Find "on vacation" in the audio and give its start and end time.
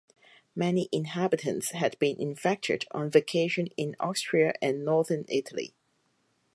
2.89-3.67